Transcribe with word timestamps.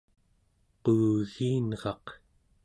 quugiinraq 0.83 2.05